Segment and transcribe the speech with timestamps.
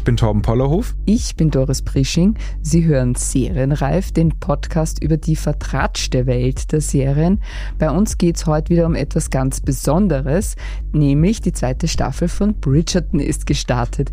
[0.00, 0.94] Ich bin Torben Pollerhof.
[1.04, 2.34] Ich bin Doris Prisching.
[2.62, 7.42] Sie hören Serienreif, den Podcast über die vertratschte Welt der Serien.
[7.78, 10.56] Bei uns geht es heute wieder um etwas ganz Besonderes,
[10.92, 14.10] nämlich die zweite Staffel von Bridgerton ist gestartet.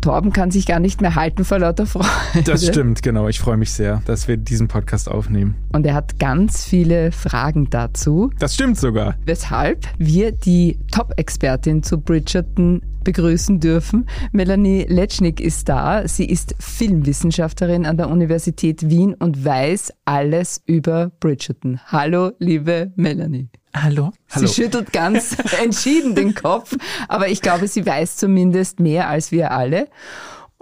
[0.00, 2.08] Torben kann sich gar nicht mehr halten vor lauter Freude.
[2.44, 3.28] Das stimmt, genau.
[3.28, 5.54] Ich freue mich sehr, dass wir diesen Podcast aufnehmen.
[5.72, 8.30] Und er hat ganz viele Fragen dazu.
[8.38, 9.16] Das stimmt sogar.
[9.24, 14.06] Weshalb wir die Top-Expertin zu Bridgerton begrüßen dürfen.
[14.32, 16.06] Melanie Letschnik ist da.
[16.06, 21.80] Sie ist Filmwissenschaftlerin an der Universität Wien und weiß alles über Bridgerton.
[21.86, 23.48] Hallo, liebe Melanie.
[23.74, 24.12] Hallo.
[24.28, 26.76] Sie schüttelt ganz entschieden den Kopf,
[27.08, 29.88] aber ich glaube, sie weiß zumindest mehr als wir alle.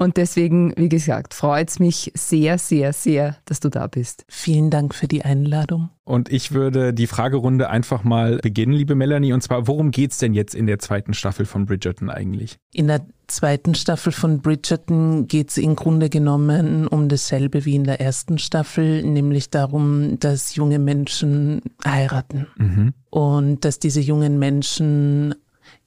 [0.01, 4.25] Und deswegen, wie gesagt, freut es mich sehr, sehr, sehr, dass du da bist.
[4.29, 5.89] Vielen Dank für die Einladung.
[6.05, 9.33] Und ich würde die Fragerunde einfach mal beginnen, liebe Melanie.
[9.33, 12.59] Und zwar, worum geht es denn jetzt in der zweiten Staffel von Bridgerton eigentlich?
[12.73, 17.85] In der zweiten Staffel von Bridgerton geht es im Grunde genommen um dasselbe wie in
[17.85, 22.47] der ersten Staffel, nämlich darum, dass junge Menschen heiraten.
[22.57, 22.95] Mhm.
[23.11, 25.35] Und dass diese jungen Menschen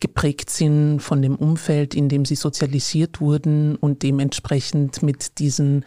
[0.01, 5.85] geprägt sind von dem Umfeld, in dem sie sozialisiert wurden und dementsprechend mit diesen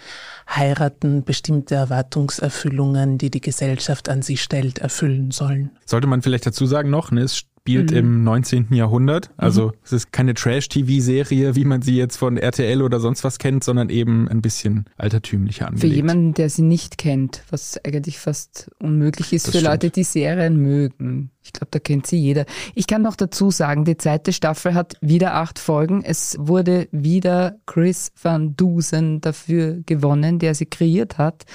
[0.48, 5.70] Heiraten bestimmte Erwartungserfüllungen, die die Gesellschaft an sie stellt, erfüllen sollen.
[5.84, 7.96] Sollte man vielleicht dazu sagen noch, ne, es spielt mhm.
[7.96, 8.74] im 19.
[8.74, 9.30] Jahrhundert.
[9.38, 9.72] Also mhm.
[9.84, 13.88] es ist keine Trash-TV-Serie, wie man sie jetzt von RTL oder sonst was kennt, sondern
[13.88, 15.90] eben ein bisschen altertümlicher angelegt.
[15.90, 19.72] Für jemanden, der sie nicht kennt, was eigentlich fast unmöglich ist das für stimmt.
[19.72, 21.30] Leute, die Serien mögen.
[21.42, 22.44] Ich glaube, da kennt sie jeder.
[22.74, 26.02] Ich kann noch dazu sagen, die zweite Staffel hat wieder acht Folgen.
[26.04, 31.46] Es wurde wieder Chris Van Dusen dafür gewonnen, der sie kreiert hat.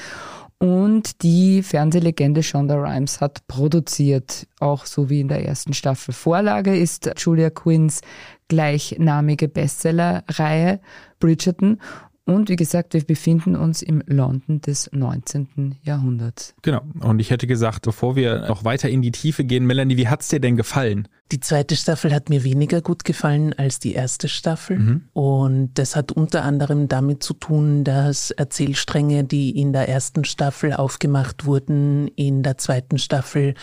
[0.61, 6.13] Und die Fernsehlegende Shonda Rhimes hat produziert, auch so wie in der ersten Staffel.
[6.13, 8.01] Vorlage ist Julia Quinns
[8.49, 10.81] gleichnamige Bestsellerreihe
[11.21, 11.79] Bridgerton.
[12.29, 15.77] Und wie gesagt, wir befinden uns im London des 19.
[15.81, 16.53] Jahrhunderts.
[16.61, 16.81] Genau.
[16.99, 20.27] Und ich hätte gesagt, bevor wir noch weiter in die Tiefe gehen, Melanie, wie hat's
[20.27, 21.07] dir denn gefallen?
[21.31, 24.77] Die zweite Staffel hat mir weniger gut gefallen als die erste Staffel.
[24.77, 25.01] Mhm.
[25.13, 30.73] Und das hat unter anderem damit zu tun, dass Erzählstränge, die in der ersten Staffel
[30.73, 33.55] aufgemacht wurden, in der zweiten Staffel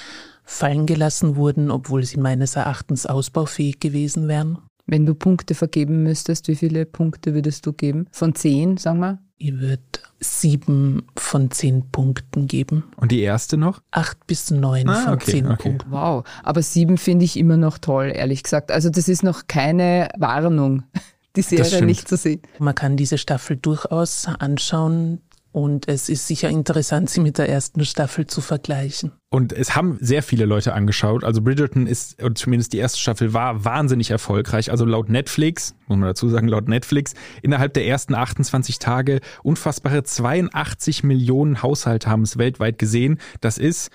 [0.42, 4.58] fallen gelassen wurden, obwohl sie meines Erachtens ausbaufähig gewesen wären.
[4.86, 8.06] Wenn du Punkte vergeben müsstest, wie viele Punkte würdest du geben?
[8.12, 9.18] Von zehn, sagen wir?
[9.38, 9.82] Ich würde
[10.20, 12.84] sieben von zehn Punkten geben.
[12.96, 13.82] Und die erste noch?
[13.90, 15.70] Acht bis neun ah, von okay, zehn okay.
[15.70, 15.90] Punkten.
[15.90, 18.70] Wow, aber sieben finde ich immer noch toll, ehrlich gesagt.
[18.70, 20.84] Also das ist noch keine Warnung,
[21.36, 22.40] die Serie nicht zu sehen.
[22.58, 25.20] Man kann diese Staffel durchaus anschauen.
[25.56, 29.12] Und es ist sicher interessant, sie mit der ersten Staffel zu vergleichen.
[29.30, 31.24] Und es haben sehr viele Leute angeschaut.
[31.24, 34.70] Also Bridgerton ist, oder zumindest die erste Staffel war wahnsinnig erfolgreich.
[34.70, 40.02] Also laut Netflix, muss man dazu sagen, laut Netflix, innerhalb der ersten 28 Tage unfassbare
[40.02, 43.18] 82 Millionen Haushalte haben es weltweit gesehen.
[43.40, 43.90] Das ist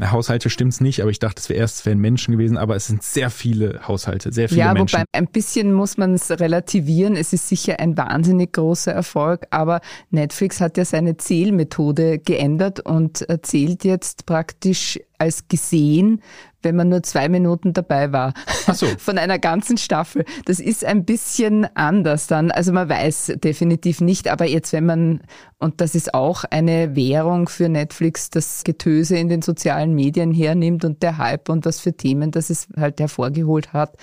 [0.00, 2.86] na, Haushalte stimmt's nicht, aber ich dachte, es wäre erst, wären Menschen gewesen, aber es
[2.86, 4.96] sind sehr viele Haushalte, sehr viele ja, Menschen.
[4.96, 7.16] Ja, wobei ein bisschen muss man es relativieren.
[7.16, 13.26] Es ist sicher ein wahnsinnig großer Erfolg, aber Netflix hat ja seine Zählmethode geändert und
[13.42, 16.22] zählt jetzt praktisch als gesehen,
[16.62, 18.34] wenn man nur zwei Minuten dabei war.
[18.66, 18.86] Ach so.
[18.98, 20.24] Von einer ganzen Staffel.
[20.44, 22.50] Das ist ein bisschen anders dann.
[22.50, 25.20] Also man weiß definitiv nicht, aber jetzt, wenn man,
[25.58, 30.84] und das ist auch eine Währung für Netflix, das Getöse in den sozialen Medien hernimmt
[30.84, 33.96] und der Hype und was für Themen das es halt hervorgeholt hat,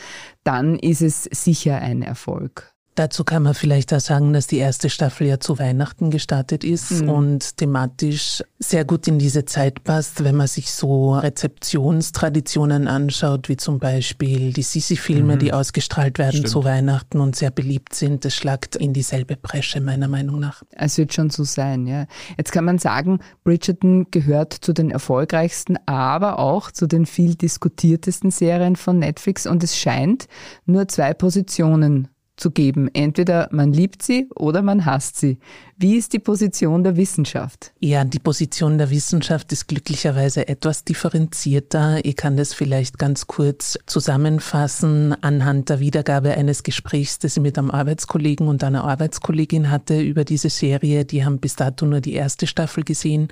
[0.44, 2.75] dann ist es sicher ein Erfolg.
[2.96, 7.03] Dazu kann man vielleicht auch sagen, dass die erste Staffel ja zu Weihnachten gestartet ist
[7.03, 7.09] mhm.
[7.09, 13.58] und thematisch sehr gut in diese Zeit passt, wenn man sich so Rezeptionstraditionen anschaut, wie
[13.58, 15.40] zum Beispiel die Sisi-Filme, mhm.
[15.40, 16.47] die ausgestrahlt werden Stimmt.
[16.47, 18.24] zu Weihnachten und sehr beliebt sind.
[18.24, 20.64] Das schlagt in dieselbe Bresche, meiner Meinung nach.
[20.72, 22.06] Es wird schon so sein, ja.
[22.38, 28.32] Jetzt kann man sagen, Bridgerton gehört zu den erfolgreichsten, aber auch zu den viel diskutiertesten
[28.32, 30.28] Serien von Netflix und es scheint
[30.66, 32.90] nur zwei Positionen zu geben.
[32.93, 35.37] Entweder man liebt sie oder man hasst sie.
[35.78, 37.73] Wie ist die Position der Wissenschaft?
[37.79, 42.03] Ja, die Position der Wissenschaft ist glücklicherweise etwas differenzierter.
[42.03, 47.58] Ich kann das vielleicht ganz kurz zusammenfassen anhand der Wiedergabe eines Gesprächs, das ich mit
[47.58, 51.03] einem Arbeitskollegen und einer Arbeitskollegin hatte über diese Serie.
[51.03, 53.28] Die haben bis dato nur die erste Staffel gesehen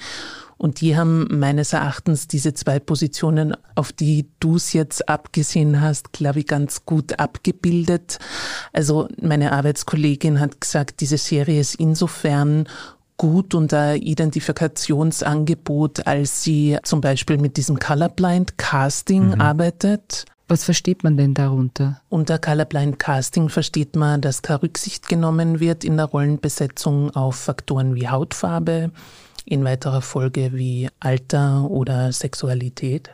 [0.63, 6.13] Und die haben meines Erachtens diese zwei Positionen, auf die du es jetzt abgesehen hast,
[6.13, 8.17] glaube ich, ganz gut abgebildet.
[8.71, 12.69] Also meine Arbeitskollegin hat gesagt, diese Serie ist insofern
[13.17, 19.41] gut und ein Identifikationsangebot, als sie zum Beispiel mit diesem Colorblind Casting mhm.
[19.41, 20.23] arbeitet.
[20.47, 21.99] Was versteht man denn darunter?
[22.07, 27.95] Unter Colorblind Casting versteht man, dass keine Rücksicht genommen wird in der Rollenbesetzung auf Faktoren
[27.95, 28.91] wie Hautfarbe,
[29.45, 33.09] in weiterer Folge wie Alter oder Sexualität.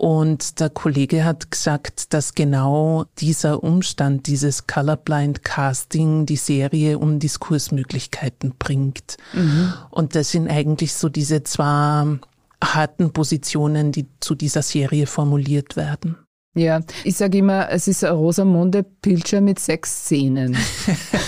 [0.00, 7.18] Und der Kollege hat gesagt, dass genau dieser Umstand, dieses Colorblind Casting, die Serie um
[7.18, 9.18] Diskursmöglichkeiten bringt.
[9.34, 9.74] Mhm.
[9.90, 12.18] Und das sind eigentlich so diese zwei
[12.64, 16.16] harten Positionen, die zu dieser Serie formuliert werden.
[16.54, 20.56] Ja, ich sage immer, es ist Rosamunde Pilcher mit sechs Szenen.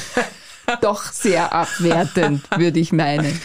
[0.81, 3.39] Doch sehr abwertend, würde ich meinen.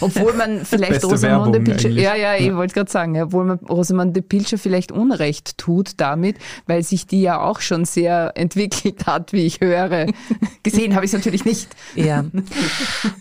[0.00, 2.56] Obwohl man vielleicht Rosamunde Pilcher, ja, ja, ich ja.
[2.56, 6.36] wollte gerade sagen, obwohl man Rosamunde Pilcher vielleicht Unrecht tut damit,
[6.66, 10.06] weil sich die ja auch schon sehr entwickelt hat, wie ich höre.
[10.62, 11.68] Gesehen habe ich es natürlich nicht.
[11.94, 12.24] Ja,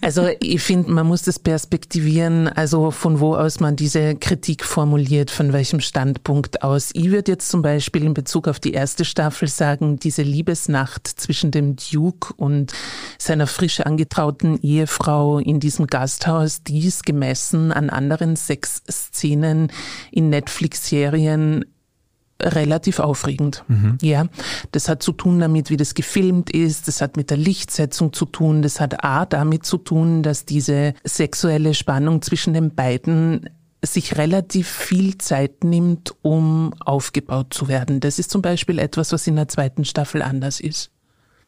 [0.02, 5.32] also ich finde, man muss das perspektivieren, also von wo aus man diese Kritik formuliert,
[5.32, 6.92] von welchem Standpunkt aus.
[6.94, 11.52] Ich würde jetzt zum Beispiel in Bezug auf die erste Staffel sagen, diese Liebesnacht zwischen
[11.52, 12.74] dem Duke und
[13.18, 19.72] seiner frisch angetrauten Ehefrau in diesem Gasthaus, dies gemessen an anderen Sexszenen
[20.12, 21.66] in Netflix-Serien
[22.42, 23.64] relativ aufregend.
[23.68, 23.98] Mhm.
[24.02, 24.28] Ja,
[24.72, 26.88] das hat zu tun damit, wie das gefilmt ist.
[26.88, 28.62] Das hat mit der Lichtsetzung zu tun.
[28.62, 33.50] Das hat A damit zu tun, dass diese sexuelle Spannung zwischen den beiden
[33.84, 38.00] sich relativ viel Zeit nimmt, um aufgebaut zu werden.
[38.00, 40.92] Das ist zum Beispiel etwas, was in der zweiten Staffel anders ist.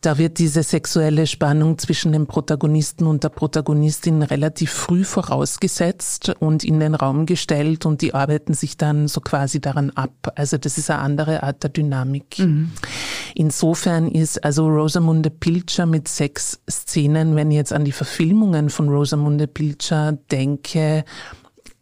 [0.02, 6.64] Da wird diese sexuelle Spannung zwischen dem Protagonisten und der Protagonistin relativ früh vorausgesetzt und
[6.64, 10.34] in den Raum gestellt und die arbeiten sich dann so quasi daran ab.
[10.36, 12.40] Also das ist eine andere Art der Dynamik.
[12.40, 12.72] Mhm.
[13.36, 18.90] Insofern ist also Rosamunde Pilcher mit sechs Szenen, wenn ich jetzt an die Verfilmungen von
[18.90, 21.06] Rosamunde Pilcher denke,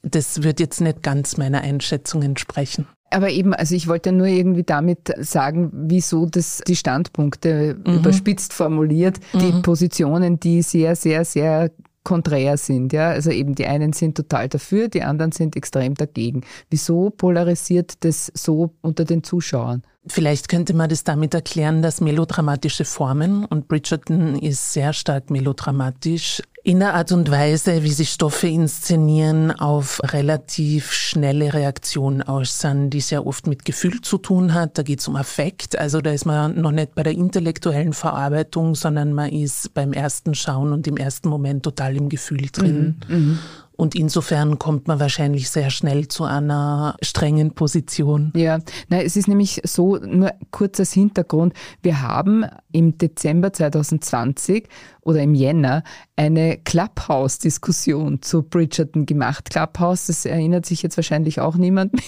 [0.01, 2.85] das wird jetzt nicht ganz meiner Einschätzung entsprechen.
[3.11, 7.95] Aber eben, also ich wollte nur irgendwie damit sagen, wieso das die Standpunkte mhm.
[7.95, 9.39] überspitzt formuliert, mhm.
[9.39, 11.71] die Positionen, die sehr, sehr, sehr
[12.03, 12.93] konträr sind.
[12.93, 13.09] Ja?
[13.09, 16.41] Also eben die einen sind total dafür, die anderen sind extrem dagegen.
[16.69, 19.83] Wieso polarisiert das so unter den Zuschauern?
[20.07, 26.41] Vielleicht könnte man das damit erklären, dass melodramatische Formen, und Bridgerton ist sehr stark melodramatisch,
[26.69, 33.01] in der Art und Weise, wie sie Stoffe inszenieren, auf relativ schnelle Reaktionen aussehen, die
[33.01, 34.77] sehr oft mit Gefühl zu tun hat.
[34.77, 35.79] Da geht es um Affekt.
[35.79, 40.35] Also da ist man noch nicht bei der intellektuellen Verarbeitung, sondern man ist beim ersten
[40.35, 43.01] Schauen und im ersten Moment total im Gefühl drin.
[43.07, 43.39] Mhm, mhm.
[43.79, 48.33] Und insofern kommt man wahrscheinlich sehr schnell zu einer strengen Position.
[48.35, 51.53] Ja, na, es ist nämlich so, nur kurz als Hintergrund.
[51.81, 54.67] Wir haben im Dezember 2020
[55.01, 55.83] oder im Jänner
[56.15, 59.49] eine Clubhouse-Diskussion zu Bridgerton gemacht.
[59.49, 62.03] Clubhouse, das erinnert sich jetzt wahrscheinlich auch niemand mehr.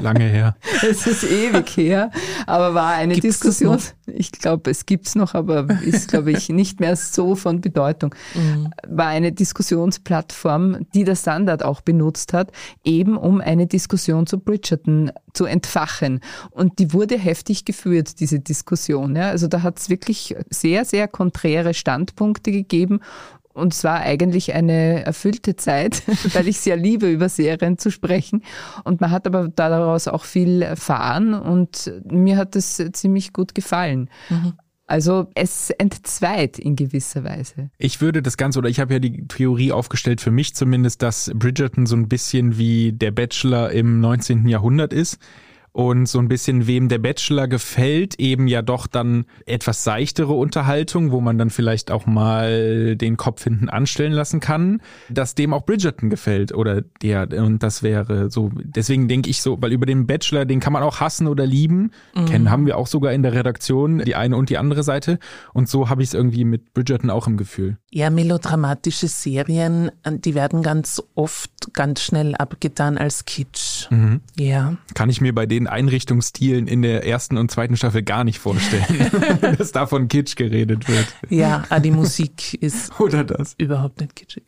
[0.00, 0.56] Lange her.
[0.88, 2.10] es ist ewig her,
[2.46, 3.78] aber war eine gibt's Diskussion.
[4.06, 8.14] Ich glaube, es gibt's noch, aber ist, glaube ich, nicht mehr so von Bedeutung.
[8.34, 8.72] Mhm.
[8.86, 12.52] War eine Diskussionsplattform, die der Standard auch benutzt hat,
[12.84, 16.20] eben um eine Diskussion zu Bridgerton zu entfachen.
[16.50, 19.16] Und die wurde heftig geführt, diese Diskussion.
[19.16, 19.30] Ja.
[19.30, 23.00] Also da hat es wirklich sehr, sehr konträre Standpunkte gegeben.
[23.52, 26.02] Und es war eigentlich eine erfüllte Zeit,
[26.34, 28.42] weil ich sehr liebe, über Serien zu sprechen.
[28.84, 34.08] Und man hat aber daraus auch viel erfahren und mir hat es ziemlich gut gefallen.
[34.28, 34.54] Mhm.
[34.86, 37.70] Also es entzweit in gewisser Weise.
[37.78, 41.30] Ich würde das Ganze, oder ich habe ja die Theorie aufgestellt, für mich zumindest, dass
[41.32, 44.48] Bridgerton so ein bisschen wie der Bachelor im 19.
[44.48, 45.18] Jahrhundert ist
[45.72, 51.12] und so ein bisschen wem der Bachelor gefällt, eben ja doch dann etwas seichtere Unterhaltung,
[51.12, 55.64] wo man dann vielleicht auch mal den Kopf hinten anstellen lassen kann, dass dem auch
[55.64, 60.06] Bridgerton gefällt oder der und das wäre so deswegen denke ich so, weil über den
[60.06, 62.26] Bachelor, den kann man auch hassen oder lieben, mhm.
[62.26, 65.18] kennen haben wir auch sogar in der Redaktion die eine und die andere Seite
[65.52, 67.76] und so habe ich es irgendwie mit Bridgerton auch im Gefühl.
[67.90, 73.90] Ja, melodramatische Serien, die werden ganz oft ganz schnell abgetan als Kitsch.
[73.90, 74.20] Mhm.
[74.38, 74.76] Ja.
[74.94, 79.10] Kann ich mir bei den Einrichtungsstilen in der ersten und zweiten Staffel gar nicht vorstellen,
[79.58, 81.06] dass da von Kitsch geredet wird.
[81.28, 83.54] Ja, ah, die Musik ist Oder das.
[83.58, 84.44] überhaupt nicht kitschig.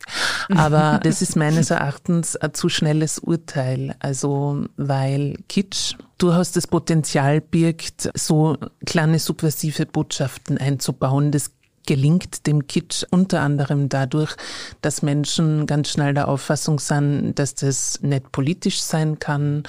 [0.49, 3.95] Aber das ist meines Erachtens ein zu schnelles Urteil.
[3.99, 11.31] Also, weil Kitsch durchaus das Potenzial birgt, so kleine subversive Botschaften einzubauen.
[11.31, 11.51] Das
[11.85, 14.35] gelingt dem Kitsch unter anderem dadurch,
[14.81, 19.63] dass Menschen ganz schnell der Auffassung sind, dass das nicht politisch sein kann,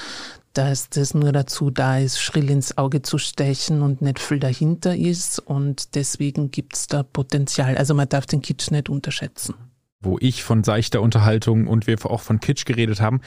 [0.54, 4.96] dass das nur dazu da ist, schrill ins Auge zu stechen und nicht viel dahinter
[4.96, 5.38] ist.
[5.38, 7.76] Und deswegen gibt's da Potenzial.
[7.76, 9.54] Also man darf den Kitsch nicht unterschätzen
[10.04, 13.20] wo ich von seichter Unterhaltung und wir auch von Kitsch geredet haben.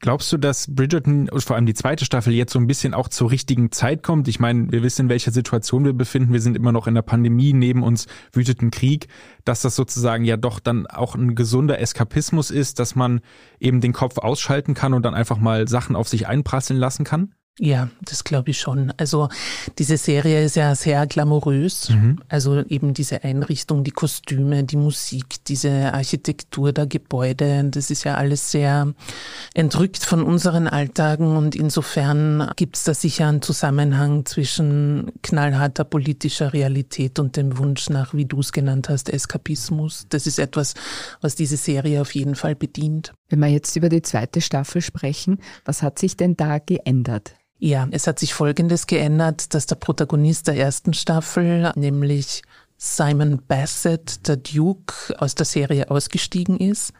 [0.00, 3.08] Glaubst du, dass Bridgerton und vor allem die zweite Staffel jetzt so ein bisschen auch
[3.08, 4.26] zur richtigen Zeit kommt?
[4.26, 6.32] Ich meine, wir wissen, in welcher Situation wir befinden.
[6.32, 9.06] Wir sind immer noch in der Pandemie, neben uns wütet ein Krieg,
[9.44, 13.20] dass das sozusagen ja doch dann auch ein gesunder Eskapismus ist, dass man
[13.60, 17.34] eben den Kopf ausschalten kann und dann einfach mal Sachen auf sich einprasseln lassen kann?
[17.58, 18.94] Ja, das glaube ich schon.
[18.96, 19.28] Also
[19.78, 21.90] diese Serie ist ja sehr glamourös.
[21.90, 22.18] Mhm.
[22.28, 28.14] Also eben diese Einrichtung, die Kostüme, die Musik, diese Architektur der Gebäude, das ist ja
[28.14, 28.94] alles sehr
[29.52, 36.54] entrückt von unseren Alltagen und insofern gibt es da sicher einen Zusammenhang zwischen knallharter politischer
[36.54, 40.06] Realität und dem Wunsch nach, wie du es genannt hast, Eskapismus.
[40.08, 40.72] Das ist etwas,
[41.20, 43.12] was diese Serie auf jeden Fall bedient.
[43.32, 47.34] Wenn wir jetzt über die zweite Staffel sprechen, was hat sich denn da geändert?
[47.58, 52.42] Ja, es hat sich Folgendes geändert, dass der Protagonist der ersten Staffel, nämlich
[52.76, 56.92] Simon Bassett, der Duke, aus der Serie ausgestiegen ist.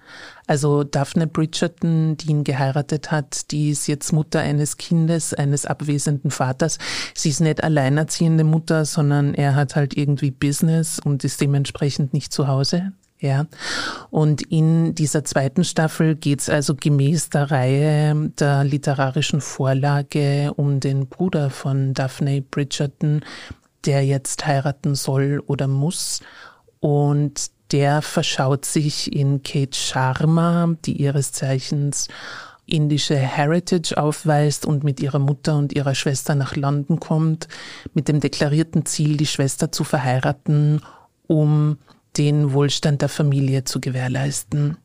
[0.46, 6.30] Also Daphne Bridgerton, die ihn geheiratet hat, die ist jetzt Mutter eines Kindes, eines abwesenden
[6.30, 6.78] Vaters.
[7.14, 12.32] Sie ist nicht alleinerziehende Mutter, sondern er hat halt irgendwie Business und ist dementsprechend nicht
[12.32, 12.92] zu Hause.
[13.23, 13.47] Ja,
[14.11, 20.81] und in dieser zweiten Staffel geht es also gemäß der Reihe der literarischen Vorlage um
[20.81, 23.25] den Bruder von Daphne Bridgerton,
[23.85, 26.21] der jetzt heiraten soll oder muss.
[26.81, 32.09] Und der verschaut sich in Kate Sharma, die ihres Zeichens
[32.67, 37.47] indische Heritage aufweist und mit ihrer Mutter und ihrer Schwester nach London kommt,
[37.95, 40.81] mit dem deklarierten Ziel, die Schwester zu verheiraten,
[41.29, 41.79] um
[42.16, 44.76] den Wohlstand der Familie zu gewährleisten.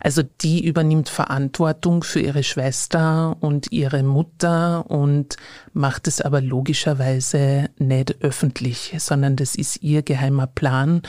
[0.00, 5.36] Also die übernimmt Verantwortung für ihre Schwester und ihre Mutter und
[5.72, 11.02] macht es aber logischerweise nicht öffentlich, sondern das ist ihr geheimer Plan,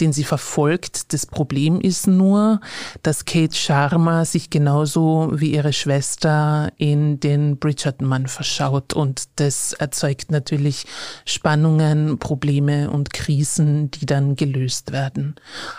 [0.00, 1.12] den sie verfolgt.
[1.12, 2.60] Das Problem ist nur,
[3.02, 10.30] dass Kate Sharma sich genauso wie ihre Schwester in den Bridgerton-Mann verschaut und das erzeugt
[10.30, 10.86] natürlich
[11.24, 15.34] Spannungen, Probleme und Krisen, die dann gelöst werden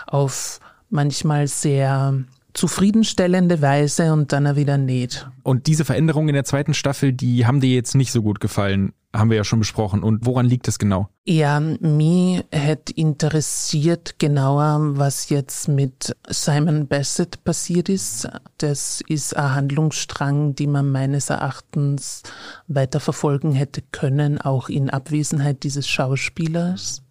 [0.06, 0.60] auf
[0.92, 2.14] manchmal sehr
[2.54, 5.28] zufriedenstellende Weise und dann wieder nicht.
[5.42, 8.92] Und diese Veränderungen in der zweiten Staffel, die haben dir jetzt nicht so gut gefallen,
[9.14, 10.02] haben wir ja schon besprochen.
[10.02, 11.08] Und woran liegt es genau?
[11.24, 18.28] Ja, mich hätte interessiert genauer, was jetzt mit Simon Bassett passiert ist.
[18.58, 22.22] Das ist ein Handlungsstrang, die man meines Erachtens
[22.68, 27.02] weiterverfolgen hätte können, auch in Abwesenheit dieses Schauspielers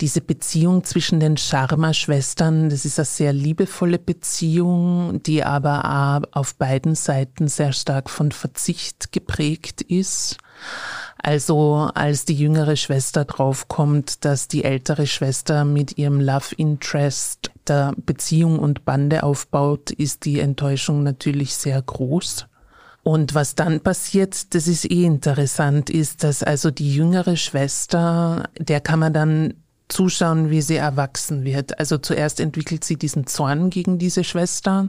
[0.00, 6.54] diese Beziehung zwischen den Sharma-Schwestern, das ist eine sehr liebevolle Beziehung, die aber auch auf
[6.54, 10.38] beiden Seiten sehr stark von Verzicht geprägt ist.
[11.20, 17.92] Also als die jüngere Schwester draufkommt, dass die ältere Schwester mit ihrem Love Interest der
[17.96, 22.46] Beziehung und Bande aufbaut, ist die Enttäuschung natürlich sehr groß.
[23.02, 28.80] Und was dann passiert, das ist eh interessant, ist, dass also die jüngere Schwester, der
[28.80, 29.54] kann man dann
[29.88, 31.78] zuschauen, wie sie erwachsen wird.
[31.78, 34.88] Also zuerst entwickelt sie diesen Zorn gegen diese Schwester,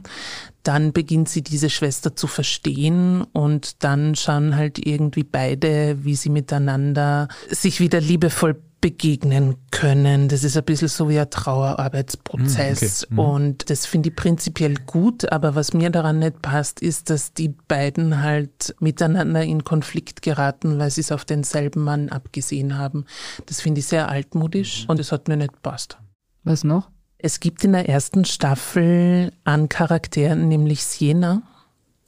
[0.62, 6.30] dann beginnt sie diese Schwester zu verstehen und dann schauen halt irgendwie beide, wie sie
[6.30, 10.28] miteinander sich wieder liebevoll begegnen können.
[10.28, 13.02] Das ist ein bisschen so wie ein Trauerarbeitsprozess.
[13.02, 13.14] Mm, okay.
[13.14, 13.18] mhm.
[13.18, 17.48] Und das finde ich prinzipiell gut, aber was mir daran nicht passt, ist, dass die
[17.48, 23.04] beiden halt miteinander in Konflikt geraten, weil sie es auf denselben Mann abgesehen haben.
[23.46, 25.98] Das finde ich sehr altmodisch und es hat mir nicht passt.
[26.44, 26.90] Was noch?
[27.18, 31.42] Es gibt in der ersten Staffel an Charakteren, nämlich Siena,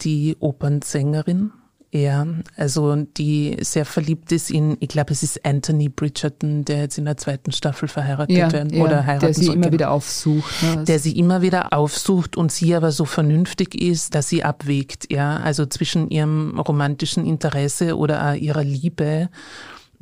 [0.01, 1.53] die Opernsängerin,
[1.95, 6.97] ja, also die sehr verliebt ist in, ich glaube, es ist Anthony Bridgerton, der jetzt
[6.97, 9.57] in der zweiten Staffel verheiratet ja, werden ja, oder heiraten Der sie soll.
[9.57, 9.75] immer genau.
[9.75, 10.63] wieder aufsucht.
[10.63, 10.85] Ne?
[10.85, 15.37] Der sie immer wieder aufsucht und sie aber so vernünftig ist, dass sie abwägt, ja,
[15.37, 19.29] also zwischen ihrem romantischen Interesse oder ihrer Liebe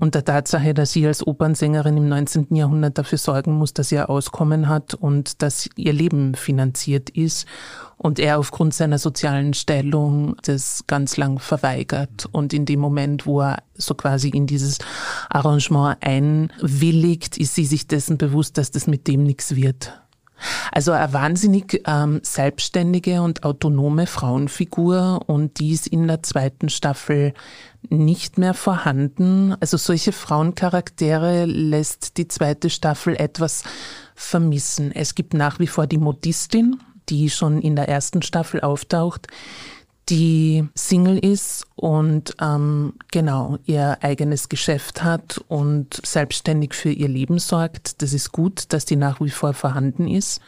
[0.01, 2.55] und der Tatsache, dass sie als Opernsängerin im 19.
[2.57, 7.47] Jahrhundert dafür sorgen muss, dass sie ein Auskommen hat und dass ihr Leben finanziert ist
[7.99, 13.43] und er aufgrund seiner sozialen Stellung das ganz lang verweigert und in dem Moment, wo
[13.43, 14.79] er so quasi in dieses
[15.29, 20.01] Arrangement einwilligt, ist sie sich dessen bewusst, dass das mit dem nichts wird.
[20.73, 27.35] Also eine wahnsinnig ähm, selbstständige und autonome Frauenfigur und die ist in der zweiten Staffel
[27.89, 29.55] nicht mehr vorhanden.
[29.61, 33.65] Also solche Frauencharaktere lässt die zweite Staffel etwas
[34.15, 34.93] vermissen.
[34.93, 39.27] Es gibt nach wie vor die Modistin, die schon in der ersten Staffel auftaucht,
[40.11, 47.39] die Single ist und ähm, genau ihr eigenes Geschäft hat und selbstständig für ihr Leben
[47.39, 48.03] sorgt.
[48.03, 50.41] Das ist gut, dass die nach wie vor vorhanden ist.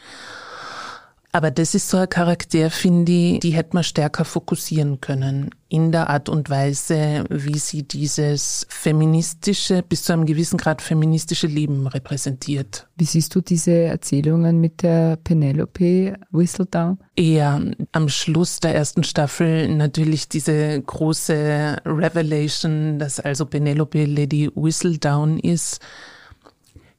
[1.35, 5.91] Aber das ist so ein Charakter, finde ich, die hätte man stärker fokussieren können in
[5.91, 11.87] der Art und Weise, wie sie dieses feministische, bis zu einem gewissen Grad feministische Leben
[11.87, 12.87] repräsentiert.
[12.95, 16.99] Wie siehst du diese Erzählungen mit der Penelope Whistledown?
[17.15, 17.59] Eher
[17.93, 25.79] am Schluss der ersten Staffel natürlich diese große Revelation, dass also Penelope Lady Whistledown ist.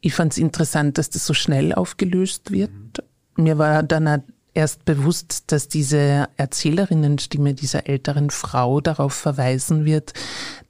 [0.01, 2.73] Ich fand es interessant, dass das so schnell aufgelöst wird
[3.37, 4.23] mir war dann
[4.55, 10.13] erst bewusst, dass diese Erzählerinnenstimme dieser älteren Frau darauf verweisen wird,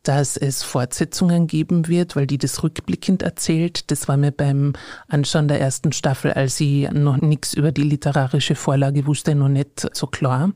[0.03, 3.91] dass es Fortsetzungen geben wird, weil die das rückblickend erzählt.
[3.91, 4.73] Das war mir beim
[5.09, 9.87] Anschauen der ersten Staffel, als sie noch nichts über die literarische Vorlage wusste, noch nicht
[9.93, 10.53] so klar.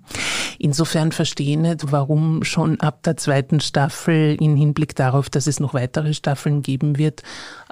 [0.58, 5.60] Insofern verstehe ich nicht, warum schon ab der zweiten Staffel in Hinblick darauf, dass es
[5.60, 7.22] noch weitere Staffeln geben wird,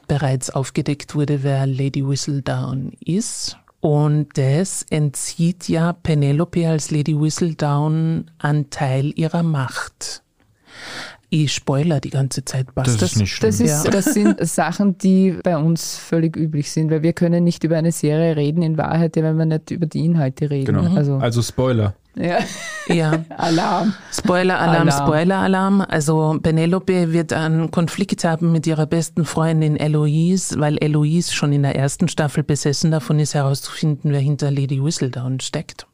[0.09, 3.59] bereits aufgedeckt wurde, wer Lady Whistledown ist.
[3.81, 10.23] Und das entzieht ja Penelope als Lady Whistledown einen Teil ihrer Macht.
[11.29, 12.73] Ich spoiler die ganze Zeit.
[12.75, 13.13] Passt das, das?
[13.13, 13.51] Ist nicht schlimm.
[13.51, 17.65] Das, ist, das sind Sachen, die bei uns völlig üblich sind, weil wir können nicht
[17.65, 20.77] über eine Serie reden in Wahrheit, wenn wir nicht über die Inhalte reden.
[20.77, 20.95] Genau.
[20.95, 21.95] Also, also Spoiler.
[22.19, 22.39] Ja.
[22.89, 23.25] ja.
[23.37, 23.95] Alarm.
[24.13, 25.81] Spoiler-Alarm, Spoiler-Alarm.
[25.83, 31.63] Also Penelope wird einen Konflikt haben mit ihrer besten Freundin Eloise, weil Eloise schon in
[31.63, 35.87] der ersten Staffel besessen davon ist, herauszufinden, wer hinter Lady Whistledown steckt.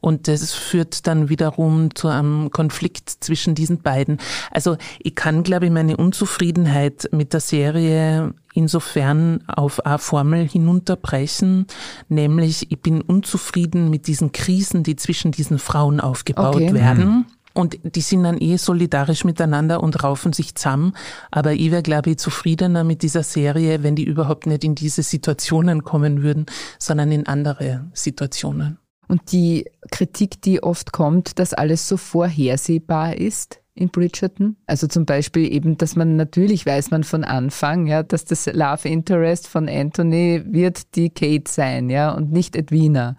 [0.00, 4.18] Und das führt dann wiederum zu einem Konflikt zwischen diesen beiden.
[4.50, 11.66] Also ich kann, glaube ich, meine Unzufriedenheit mit der Serie insofern auf eine Formel hinunterbrechen,
[12.08, 16.74] nämlich ich bin unzufrieden mit diesen Krisen, die zwischen diesen Frauen aufgebaut okay.
[16.74, 17.26] werden.
[17.54, 20.92] Und die sind dann eh solidarisch miteinander und raufen sich zusammen.
[21.30, 25.04] Aber ich wäre, glaube ich, zufriedener mit dieser Serie, wenn die überhaupt nicht in diese
[25.04, 26.46] Situationen kommen würden,
[26.80, 28.78] sondern in andere Situationen.
[29.08, 34.56] Und die Kritik, die oft kommt, dass alles so vorhersehbar ist in Bridgerton.
[34.66, 38.88] Also zum Beispiel eben, dass man natürlich weiß man von Anfang, ja, dass das Love
[38.88, 43.16] Interest von Anthony wird die Kate sein, ja, und nicht Edwina.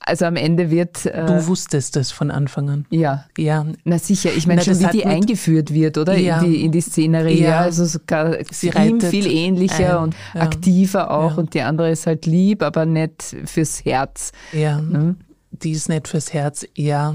[0.00, 1.06] Also am Ende wird.
[1.06, 2.86] Äh, du wusstest das von Anfang an.
[2.90, 3.24] Ja.
[3.36, 3.66] Ja.
[3.84, 6.16] Na sicher, ich meine schon, wie die eingeführt wird, oder?
[6.16, 6.40] Ja.
[6.40, 7.40] In, die, in die Szenerie.
[7.40, 7.48] Ja.
[7.48, 7.60] ja.
[7.60, 10.04] Also sogar Sie ihm viel ähnlicher ein.
[10.04, 10.42] und ja.
[10.42, 11.32] aktiver auch.
[11.32, 11.36] Ja.
[11.38, 14.32] Und die andere ist halt lieb, aber nicht fürs Herz.
[14.52, 14.78] Ja.
[14.78, 15.16] Hm?
[15.50, 17.14] Die ist nicht fürs Herz, eher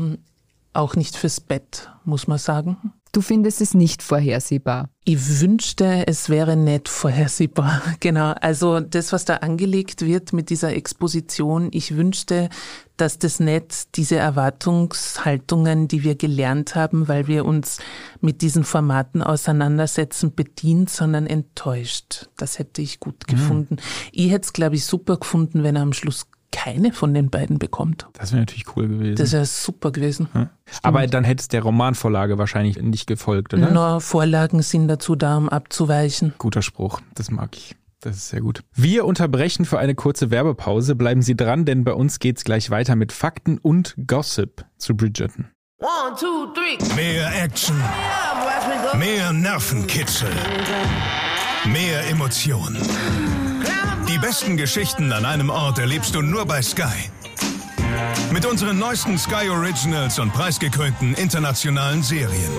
[0.74, 2.78] auch nicht fürs Bett, muss man sagen.
[3.14, 4.90] Du findest es nicht vorhersehbar.
[5.04, 7.82] Ich wünschte, es wäre nicht vorhersehbar.
[8.00, 8.34] Genau.
[8.40, 12.50] Also das, was da angelegt wird mit dieser Exposition, ich wünschte,
[12.96, 17.80] dass das nicht diese Erwartungshaltungen, die wir gelernt haben, weil wir uns
[18.22, 22.30] mit diesen Formaten auseinandersetzen, bedient, sondern enttäuscht.
[22.38, 23.32] Das hätte ich gut mhm.
[23.32, 23.78] gefunden.
[24.14, 27.60] Ich hätte es, glaube ich, super gefunden, wenn er am Schluss keine von den beiden
[27.60, 28.08] bekommt.
[28.14, 29.16] Das wäre natürlich cool gewesen.
[29.16, 30.28] Das wäre super gewesen.
[30.34, 30.50] Ja.
[30.84, 33.72] Aber dann hätte es der Romanvorlage wahrscheinlich nicht gefolgt, oder?
[33.72, 36.34] Na, Vorlagen sind dazu da, um abzuweichen.
[36.38, 37.76] Guter Spruch, das mag ich.
[38.02, 38.64] Das ist sehr gut.
[38.74, 40.96] Wir unterbrechen für eine kurze Werbepause.
[40.96, 44.96] Bleiben Sie dran, denn bei uns geht es gleich weiter mit Fakten und Gossip zu
[44.96, 45.52] Bridgerton.
[45.78, 46.78] One, two, three.
[46.96, 47.76] Mehr Action.
[48.98, 50.30] Mehr Nervenkitzel.
[51.66, 52.82] Mehr Emotionen.
[54.12, 57.10] Die besten Geschichten an einem Ort erlebst du nur bei Sky.
[58.34, 62.52] Mit unseren neuesten Sky Originals und preisgekrönten internationalen Serien.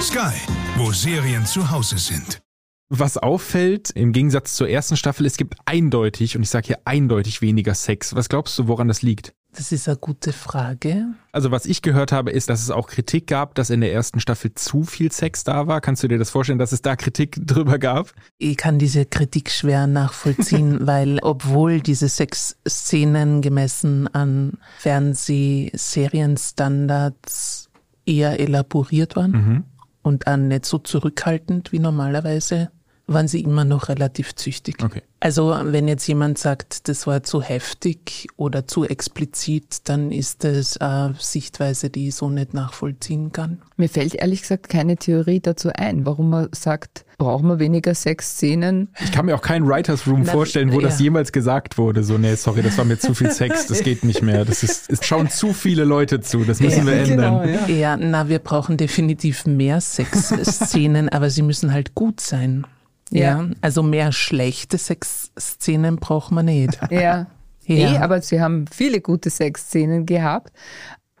[0.00, 0.32] Sky,
[0.78, 2.40] wo Serien zu Hause sind.
[2.88, 7.42] Was auffällt, im Gegensatz zur ersten Staffel, es gibt eindeutig, und ich sage hier eindeutig
[7.42, 8.14] weniger Sex.
[8.14, 9.34] Was glaubst du, woran das liegt?
[9.54, 11.06] Das ist eine gute Frage.
[11.32, 14.20] Also was ich gehört habe, ist, dass es auch Kritik gab, dass in der ersten
[14.20, 15.80] Staffel zu viel Sex da war.
[15.80, 18.12] Kannst du dir das vorstellen, dass es da Kritik drüber gab?
[18.38, 27.70] Ich kann diese Kritik schwer nachvollziehen, weil obwohl diese Sexszenen gemessen an Fernsehserienstandards
[28.06, 29.64] eher elaboriert waren mhm.
[30.02, 32.70] und an nicht so zurückhaltend wie normalerweise
[33.10, 34.76] waren sie immer noch relativ züchtig.
[34.82, 35.02] Okay.
[35.18, 40.78] Also wenn jetzt jemand sagt, das war zu heftig oder zu explizit, dann ist das
[40.78, 43.60] eine Sichtweise, die ich so nicht nachvollziehen kann.
[43.76, 48.88] Mir fällt ehrlich gesagt keine Theorie dazu ein, warum man sagt, brauchen wir weniger Sexszenen.
[48.98, 50.86] Ich kann mir auch keinen Writers Room Na, vorstellen, wo ja.
[50.88, 52.02] das jemals gesagt wurde.
[52.02, 54.46] So, nee, sorry, das war mir zu viel Sex, das geht nicht mehr.
[54.46, 57.42] Das ist, es schauen zu viele Leute zu, das müssen ja, wir ändern.
[57.42, 57.74] Genau, ja.
[57.74, 62.64] ja, na, wir brauchen definitiv mehr Sexszenen, aber sie müssen halt gut sein.
[63.10, 63.42] Ja.
[63.42, 63.50] ja.
[63.60, 66.78] Also mehr schlechte Sexszenen braucht man nicht.
[66.90, 67.26] Ja.
[67.66, 67.94] Ja.
[67.94, 70.52] Eh, aber sie haben viele gute Sexszenen gehabt.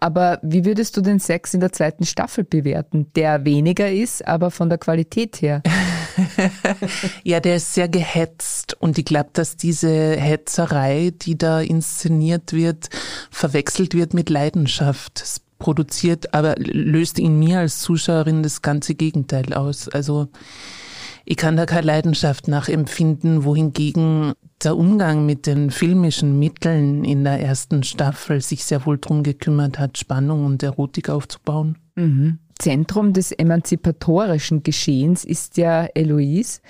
[0.00, 3.12] Aber wie würdest du den Sex in der zweiten Staffel bewerten?
[3.14, 5.62] Der weniger ist, aber von der Qualität her.
[7.22, 12.88] ja, der ist sehr gehetzt und ich glaube, dass diese Hetzerei, die da inszeniert wird,
[13.30, 15.20] verwechselt wird mit Leidenschaft.
[15.22, 19.88] Es produziert, aber löst in mir als Zuschauerin das ganze Gegenteil aus.
[19.90, 20.28] Also
[21.24, 27.40] ich kann da keine Leidenschaft nachempfinden, wohingegen der Umgang mit den filmischen Mitteln in der
[27.40, 31.78] ersten Staffel sich sehr wohl darum gekümmert hat, Spannung und Erotik aufzubauen.
[31.94, 32.38] Mhm.
[32.58, 36.60] Zentrum des emanzipatorischen Geschehens ist ja Eloise,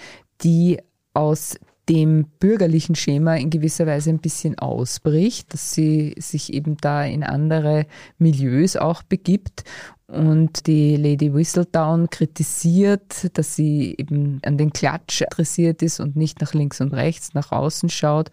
[0.43, 0.79] die
[1.15, 1.57] aus
[1.91, 7.25] dem bürgerlichen Schema in gewisser Weise ein bisschen ausbricht, dass sie sich eben da in
[7.25, 9.65] andere Milieus auch begibt
[10.07, 16.41] und die Lady Whistledown kritisiert, dass sie eben an den Klatsch adressiert ist und nicht
[16.41, 18.31] nach links und rechts, nach außen schaut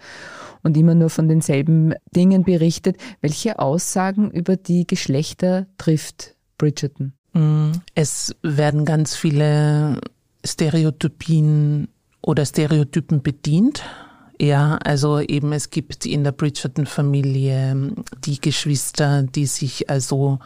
[0.61, 2.97] und immer nur von denselben Dingen berichtet.
[3.21, 7.13] Welche Aussagen über die Geschlechter trifft Bridgerton?
[7.33, 9.99] Mm, es werden ganz viele
[10.45, 11.87] Stereotypien
[12.27, 13.83] oder Stereotypen bedient.
[14.39, 17.93] Ja, also eben es gibt in der Bridgerton-Familie
[18.25, 20.39] die Geschwister, die sich also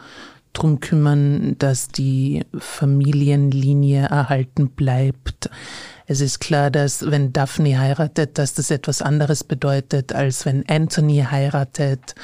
[0.52, 5.50] drum kümmern, dass die Familienlinie erhalten bleibt.
[6.06, 11.26] Es ist klar, dass wenn Daphne heiratet, dass das etwas anderes bedeutet, als wenn Anthony
[11.28, 12.14] heiratet.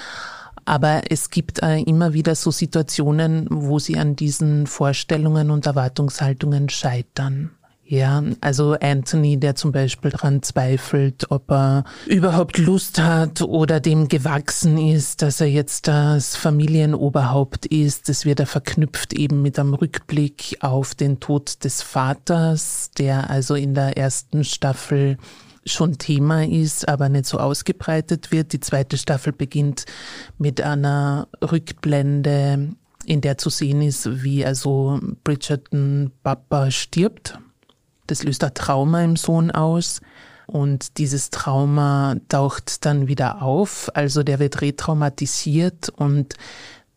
[0.66, 6.68] Aber es gibt äh, immer wieder so Situationen, wo sie an diesen Vorstellungen und Erwartungshaltungen
[6.68, 7.50] scheitern.
[7.90, 14.08] Ja, also Anthony, der zum Beispiel daran zweifelt, ob er überhaupt Lust hat oder dem
[14.08, 18.10] gewachsen ist, dass er jetzt das Familienoberhaupt ist.
[18.10, 23.54] Das wird er verknüpft eben mit einem Rückblick auf den Tod des Vaters, der also
[23.54, 25.16] in der ersten Staffel
[25.64, 28.52] schon Thema ist, aber nicht so ausgebreitet wird.
[28.52, 29.86] Die zweite Staffel beginnt
[30.36, 32.68] mit einer Rückblende,
[33.06, 37.38] in der zu sehen ist, wie also Bridgerton Papa stirbt
[38.08, 40.00] das löst ein Trauma im Sohn aus.
[40.46, 46.34] Und dieses Trauma taucht dann wieder auf, also der wird retraumatisiert und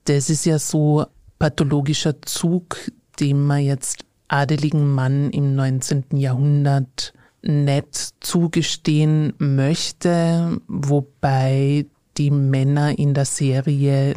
[0.06, 1.06] das ist ja so
[1.38, 2.78] pathologischer Zug,
[3.20, 6.06] dem man jetzt adeligen Mann im 19.
[6.14, 14.16] Jahrhundert nicht zugestehen möchte, wobei die Männer in der Serie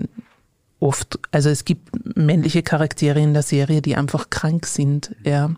[0.78, 5.50] oft, also es gibt männliche Charaktere in der Serie, die einfach krank sind, ja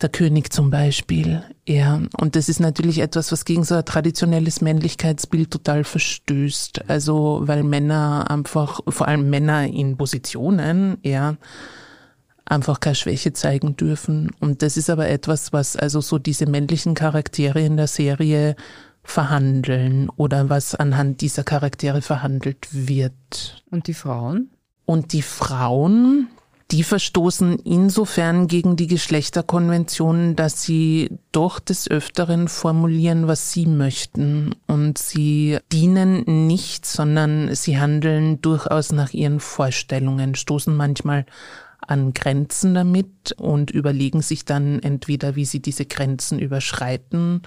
[0.00, 1.42] der König zum Beispiel.
[1.66, 6.88] Ja, und das ist natürlich etwas, was gegen so ein traditionelles Männlichkeitsbild total verstößt.
[6.88, 11.36] Also, weil Männer einfach, vor allem Männer in Positionen, ja,
[12.44, 14.30] einfach keine Schwäche zeigen dürfen.
[14.40, 18.56] Und das ist aber etwas, was also so diese männlichen Charaktere in der Serie
[19.02, 23.62] verhandeln oder was anhand dieser Charaktere verhandelt wird.
[23.70, 24.50] Und die Frauen?
[24.86, 26.28] Und die Frauen,
[26.70, 34.54] die verstoßen insofern gegen die Geschlechterkonventionen, dass sie doch des Öfteren formulieren, was sie möchten.
[34.66, 41.26] Und sie dienen nicht, sondern sie handeln durchaus nach ihren Vorstellungen, stoßen manchmal
[41.86, 47.42] an Grenzen damit und überlegen sich dann entweder, wie sie diese Grenzen überschreiten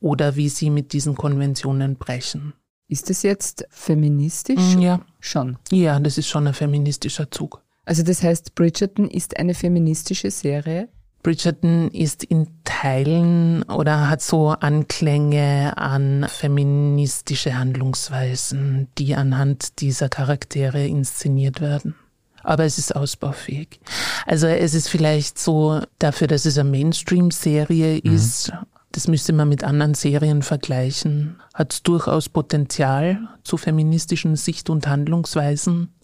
[0.00, 2.54] oder wie sie mit diesen Konventionen brechen.
[2.88, 4.76] Ist das jetzt feministisch?
[4.78, 5.00] Ja.
[5.20, 5.56] Schon.
[5.70, 7.61] Ja, das ist schon ein feministischer Zug.
[7.84, 10.88] Also das heißt, Bridgerton ist eine feministische Serie?
[11.22, 20.84] Bridgerton ist in Teilen oder hat so Anklänge an feministische Handlungsweisen, die anhand dieser Charaktere
[20.84, 21.94] inszeniert werden.
[22.42, 23.80] Aber es ist ausbaufähig.
[24.26, 28.14] Also es ist vielleicht so dafür, dass es eine Mainstream-Serie mhm.
[28.14, 28.52] ist.
[28.90, 31.40] Das müsste man mit anderen Serien vergleichen.
[31.54, 35.94] Hat durchaus Potenzial zu feministischen Sicht- und Handlungsweisen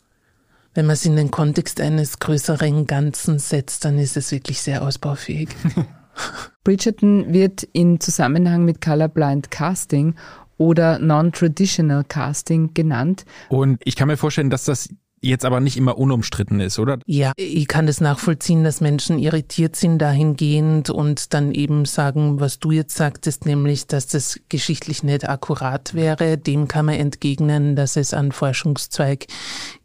[0.79, 4.83] wenn man es in den Kontext eines größeren Ganzen setzt, dann ist es wirklich sehr
[4.83, 5.49] ausbaufähig.
[6.63, 10.15] Bridgerton wird in Zusammenhang mit Colorblind Casting
[10.57, 13.25] oder Non-Traditional Casting genannt.
[13.49, 14.89] Und ich kann mir vorstellen, dass das
[15.21, 16.99] jetzt aber nicht immer unumstritten ist, oder?
[17.07, 22.59] Ja, ich kann das nachvollziehen, dass Menschen irritiert sind dahingehend und dann eben sagen, was
[22.59, 26.39] du jetzt sagtest, nämlich, dass das geschichtlich nicht akkurat wäre.
[26.39, 29.27] Dem kann man entgegnen, dass es einen Forschungszweig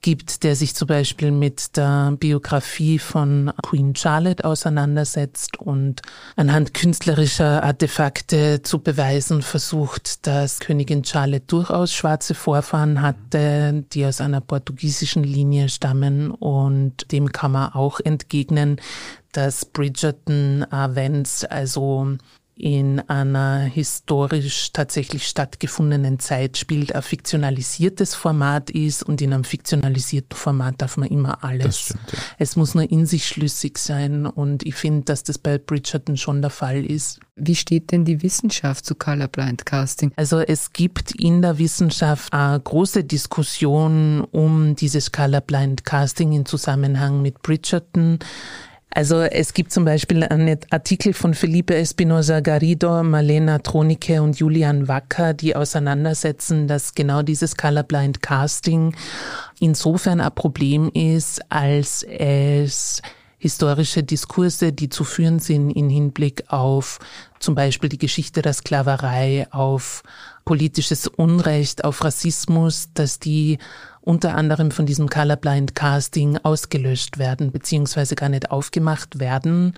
[0.01, 6.01] gibt, der sich zum Beispiel mit der Biografie von Queen Charlotte auseinandersetzt und
[6.35, 14.21] anhand künstlerischer Artefakte zu beweisen versucht, dass Königin Charlotte durchaus schwarze Vorfahren hatte, die aus
[14.21, 18.79] einer portugiesischen Linie stammen und dem kann man auch entgegnen,
[19.31, 22.17] dass Bridgerton Vance also
[22.55, 30.37] in einer historisch tatsächlich stattgefundenen Zeit spielt, ein fiktionalisiertes Format ist und in einem fiktionalisierten
[30.37, 31.79] Format darf man immer alles.
[31.79, 32.19] Stimmt, ja.
[32.37, 36.41] Es muss nur in sich schlüssig sein und ich finde, dass das bei Bridgerton schon
[36.41, 37.19] der Fall ist.
[37.35, 40.11] Wie steht denn die Wissenschaft zu Colorblind Casting?
[40.15, 47.23] Also es gibt in der Wissenschaft eine große Diskussion um dieses Colorblind Casting in Zusammenhang
[47.23, 48.19] mit Bridgerton.
[48.95, 54.87] Also es gibt zum Beispiel einen Artikel von Felipe Espinosa Garrido, Marlena Tronicke und Julian
[54.87, 58.95] Wacker, die auseinandersetzen, dass genau dieses Colorblind Casting
[59.59, 63.01] insofern ein Problem ist, als es
[63.39, 66.99] historische Diskurse, die zu führen sind in Hinblick auf
[67.39, 70.03] zum Beispiel die Geschichte der Sklaverei, auf
[70.45, 73.57] politisches Unrecht, auf Rassismus, dass die
[74.03, 79.73] unter anderem von diesem Colorblind Casting ausgelöscht werden, beziehungsweise gar nicht aufgemacht werden.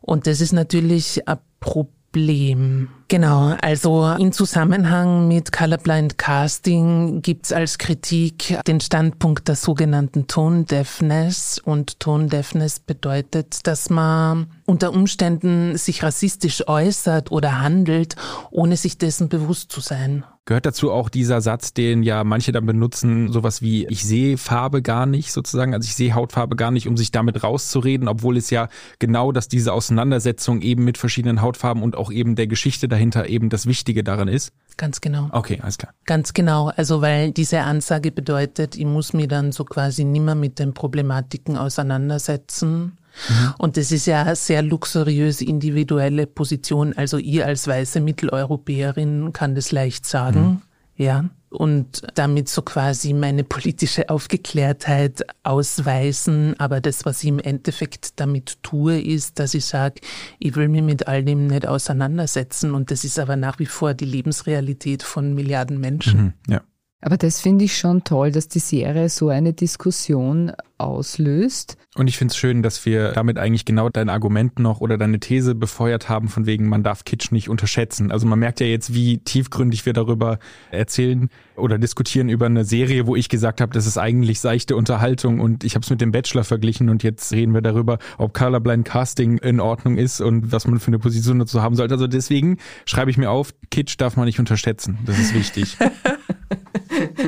[0.00, 2.88] Und das ist natürlich ein Problem.
[3.08, 10.64] Genau, also in Zusammenhang mit Colorblind Casting gibt's als Kritik den Standpunkt der sogenannten Tone
[10.64, 11.58] Deafness.
[11.58, 18.16] Und Tone Deafness bedeutet, dass man unter Umständen sich rassistisch äußert oder handelt,
[18.50, 20.24] ohne sich dessen bewusst zu sein.
[20.44, 24.82] Gehört dazu auch dieser Satz, den ja manche dann benutzen, sowas wie ich sehe Farbe
[24.82, 28.50] gar nicht sozusagen, also ich sehe Hautfarbe gar nicht, um sich damit rauszureden, obwohl es
[28.50, 33.28] ja genau, dass diese Auseinandersetzung eben mit verschiedenen Hautfarben und auch eben der Geschichte dahinter
[33.28, 34.52] eben das Wichtige daran ist?
[34.76, 35.28] Ganz genau.
[35.30, 35.94] Okay, alles klar.
[36.06, 36.72] Ganz genau.
[36.74, 41.56] Also weil diese Ansage bedeutet, ich muss mich dann so quasi nimmer mit den Problematiken
[41.56, 42.98] auseinandersetzen.
[43.28, 43.54] Mhm.
[43.58, 46.92] Und das ist ja eine sehr luxuriöse individuelle Position.
[46.94, 50.40] Also ihr als weiße Mitteleuropäerin kann das leicht sagen.
[50.40, 50.62] Mhm.
[50.96, 56.58] Ja und damit so quasi meine politische Aufgeklärtheit ausweisen.
[56.58, 60.00] Aber das, was ich im Endeffekt damit tue, ist, dass ich sage,
[60.38, 62.74] ich will mich mit all dem nicht auseinandersetzen.
[62.74, 66.20] Und das ist aber nach wie vor die Lebensrealität von Milliarden Menschen.
[66.22, 66.60] Mhm, ja.
[67.02, 71.76] Aber das finde ich schon toll, dass die Serie so eine Diskussion auslöst.
[71.96, 75.18] Und ich finde es schön, dass wir damit eigentlich genau dein Argument noch oder deine
[75.18, 78.12] These befeuert haben, von wegen, man darf Kitsch nicht unterschätzen.
[78.12, 80.38] Also man merkt ja jetzt, wie tiefgründig wir darüber
[80.70, 85.40] erzählen oder diskutieren über eine Serie, wo ich gesagt habe, das ist eigentlich seichte Unterhaltung
[85.40, 88.86] und ich habe es mit dem Bachelor verglichen und jetzt reden wir darüber, ob Colorblind
[88.86, 91.94] Casting in Ordnung ist und was man für eine Position dazu haben sollte.
[91.94, 94.98] Also deswegen schreibe ich mir auf, Kitsch darf man nicht unterschätzen.
[95.04, 95.76] Das ist wichtig.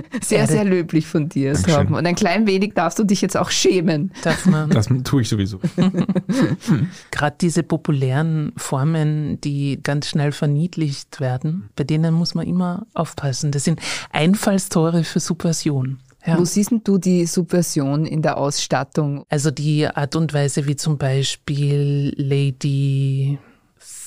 [0.22, 1.94] Sehr, sehr löblich von dir, Torben.
[1.94, 4.12] Und ein klein wenig darfst du dich jetzt auch schämen.
[4.22, 4.70] Darf man.
[4.70, 5.60] Das tue ich sowieso.
[7.10, 13.52] Gerade diese populären Formen, die ganz schnell verniedlicht werden, bei denen muss man immer aufpassen.
[13.52, 13.80] Das sind
[14.10, 15.98] Einfallstore für Subversion.
[16.26, 16.38] Ja.
[16.38, 19.24] Wo siehst du die Subversion in der Ausstattung?
[19.28, 23.38] Also die Art und Weise, wie zum Beispiel Lady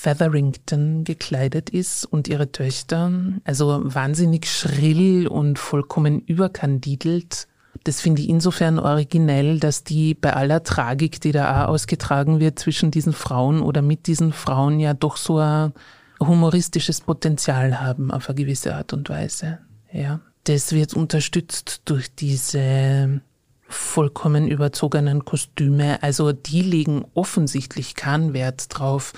[0.07, 3.11] Featherington gekleidet ist und ihre Töchter,
[3.43, 7.49] also wahnsinnig schrill und vollkommen überkandidelt.
[7.83, 12.57] Das finde ich insofern originell, dass die bei aller Tragik, die da auch ausgetragen wird
[12.57, 15.73] zwischen diesen Frauen oder mit diesen Frauen, ja doch so ein
[16.21, 19.59] humoristisches Potenzial haben auf eine gewisse Art und Weise.
[19.91, 20.21] Ja.
[20.45, 23.19] Das wird unterstützt durch diese
[23.67, 26.01] vollkommen überzogenen Kostüme.
[26.01, 29.13] Also die legen offensichtlich keinen Wert drauf,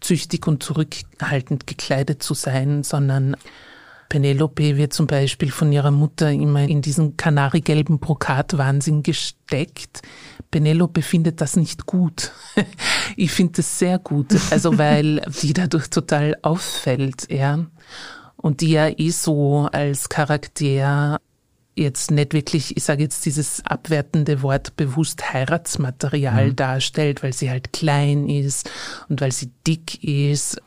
[0.00, 3.36] züchtig und zurückhaltend gekleidet zu sein, sondern
[4.12, 10.02] Penelope wird zum Beispiel von ihrer Mutter immer in diesen kanarigelben Brokatwahnsinn gesteckt.
[10.50, 12.32] Penelope findet das nicht gut.
[13.16, 17.64] ich finde das sehr gut, also weil die dadurch total auffällt, ja.
[18.36, 21.18] Und die ja eh so als Charakter
[21.74, 26.56] jetzt nicht wirklich, ich sage jetzt dieses abwertende Wort bewusst Heiratsmaterial mhm.
[26.56, 28.70] darstellt, weil sie halt klein ist
[29.08, 30.60] und weil sie dick ist.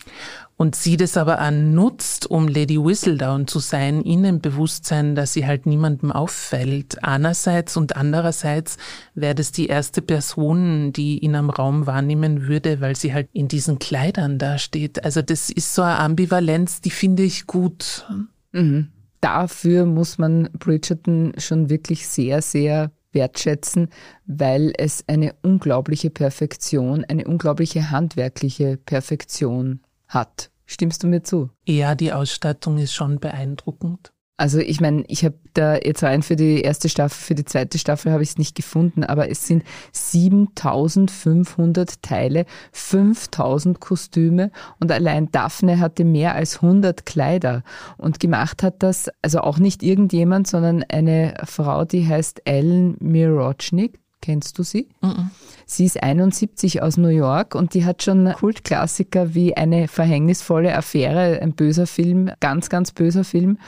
[0.57, 5.33] Und sie das aber auch nutzt, um Lady Whistledown zu sein, in dem Bewusstsein, dass
[5.33, 7.03] sie halt niemandem auffällt.
[7.03, 8.77] Einerseits und andererseits
[9.15, 13.49] wäre das die erste Person, die ihn am Raum wahrnehmen würde, weil sie halt in
[13.49, 15.03] diesen Kleidern dasteht.
[15.03, 18.07] Also das ist so eine Ambivalenz, die finde ich gut.
[18.53, 18.93] Mhm.
[19.25, 23.89] Dafür muss man Bridgerton schon wirklich sehr, sehr wertschätzen,
[24.27, 30.51] weil es eine unglaubliche Perfektion, eine unglaubliche handwerkliche Perfektion hat.
[30.67, 31.49] Stimmst du mir zu?
[31.65, 34.11] Ja, die Ausstattung ist schon beeindruckend.
[34.37, 37.77] Also ich meine, ich habe da jetzt rein für die erste Staffel, für die zweite
[37.77, 45.31] Staffel habe ich es nicht gefunden, aber es sind 7500 Teile, 5000 Kostüme und allein
[45.31, 47.63] Daphne hatte mehr als 100 Kleider
[47.95, 53.99] und gemacht hat das, also auch nicht irgendjemand, sondern eine Frau, die heißt Ellen Mirochnik.
[54.21, 54.87] Kennst du sie?
[55.01, 55.25] Mm -mm.
[55.67, 61.39] Sie ist 71 aus New York und die hat schon Kultklassiker wie eine verhängnisvolle Affäre,
[61.43, 63.59] ein böser Film, ganz, ganz böser Film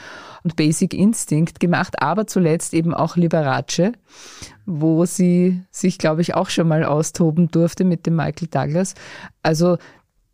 [0.44, 3.92] und Basic Instinct gemacht, aber zuletzt eben auch Liberace,
[4.66, 8.94] wo sie sich, glaube ich, auch schon mal austoben durfte mit dem Michael Douglas.
[9.42, 9.78] Also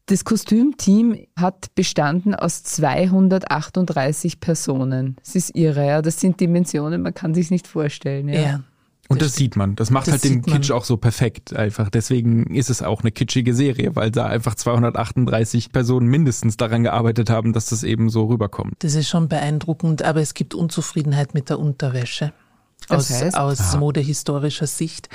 [0.06, 5.16] das Kostümteam hat bestanden aus 238 Personen.
[5.24, 6.02] Das ist irre, ja.
[6.02, 8.28] Das sind Dimensionen, man kann sich nicht vorstellen.
[8.28, 8.40] Ja.
[8.40, 8.60] ja.
[9.08, 9.76] Und das, das sieht man.
[9.76, 11.90] Das macht das halt den Kitsch auch so perfekt einfach.
[11.90, 17.28] Deswegen ist es auch eine kitschige Serie, weil da einfach 238 Personen mindestens daran gearbeitet
[17.30, 18.76] haben, dass das eben so rüberkommt.
[18.78, 22.32] Das ist schon beeindruckend, aber es gibt Unzufriedenheit mit der Unterwäsche
[22.88, 23.36] aus, heißt?
[23.36, 25.08] aus modehistorischer Sicht,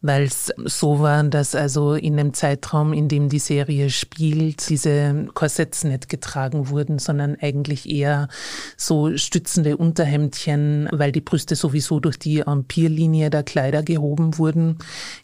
[0.00, 5.26] weil es so war, dass also in dem Zeitraum, in dem die Serie spielt, diese
[5.34, 8.28] Korsetts nicht getragen wurden, sondern eigentlich eher
[8.76, 14.78] so stützende Unterhemdchen, weil die Brüste sowieso durch die Empirlinie der Kleider gehoben wurden.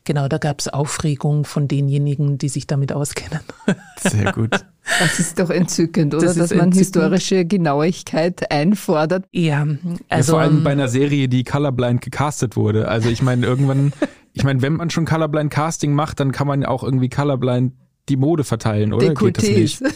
[0.04, 3.40] Genau, da gab es Aufregung von denjenigen, die sich damit auskennen.
[4.00, 4.50] Sehr gut.
[5.00, 6.26] Das ist doch entzückend, oder?
[6.26, 6.76] Das Dass man entzückend.
[6.76, 9.24] historische Genauigkeit einfordert.
[9.32, 9.66] Ja,
[10.08, 10.32] also.
[10.32, 12.88] Ja, vor allem bei einer Serie, die colorblind gecastet wurde.
[12.88, 13.92] Also ich meine, irgendwann,
[14.32, 17.72] ich meine, wenn man schon colorblind Casting macht, dann kann man auch irgendwie colorblind
[18.08, 19.08] die Mode verteilen, oder?
[19.08, 19.42] Dekolletés.
[19.42, 19.94] Geht das nicht?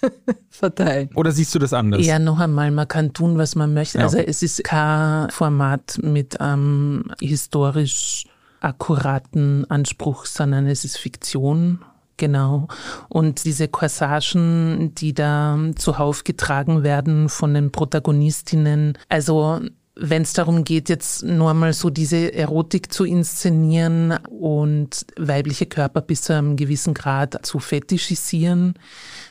[0.50, 1.10] verteilen.
[1.14, 2.04] Oder siehst du das anders?
[2.04, 3.98] Ja, noch einmal, man kann tun, was man möchte.
[3.98, 4.04] Ja.
[4.04, 8.26] Also es ist kein Format mit einem historisch
[8.60, 11.80] akkuraten Anspruch, sondern es ist Fiktion
[12.18, 12.66] Genau.
[13.08, 19.60] Und diese Corsagen, die da zuhauf getragen werden von den Protagonistinnen, also
[19.98, 26.00] wenn es darum geht, jetzt nur mal so diese Erotik zu inszenieren und weibliche Körper
[26.00, 28.74] bis zu einem gewissen Grad zu fetischisieren,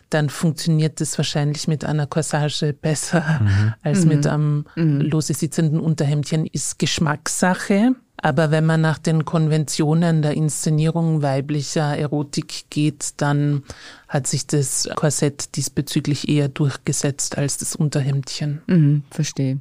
[0.10, 3.74] dann funktioniert das wahrscheinlich mit einer Corsage besser mhm.
[3.82, 4.08] als mhm.
[4.08, 5.02] mit einem mhm.
[5.02, 6.46] lose sitzenden Unterhemdchen.
[6.46, 7.96] Ist Geschmackssache.
[8.20, 13.64] Aber wenn man nach den Konventionen der Inszenierung weiblicher Erotik geht, dann
[14.08, 18.62] hat sich das Korsett diesbezüglich eher durchgesetzt als das Unterhemdchen.
[18.66, 19.60] Mhm, verstehe.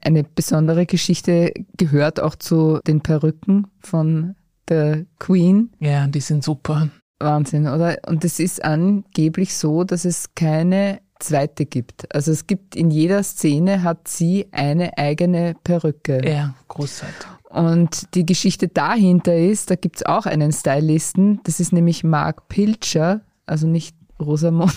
[0.00, 4.34] Eine besondere Geschichte gehört auch zu den Perücken von
[4.68, 5.70] der Queen.
[5.80, 6.90] Ja, die sind super.
[7.20, 7.98] Wahnsinn, oder?
[8.06, 12.12] Und es ist angeblich so, dass es keine zweite gibt.
[12.14, 16.20] Also es gibt in jeder Szene hat sie eine eigene Perücke.
[16.28, 17.26] Ja, großartig.
[17.50, 23.20] Und die Geschichte dahinter ist, da gibt's auch einen Stylisten, das ist nämlich Mark Pilcher,
[23.46, 24.74] also nicht Rosamund.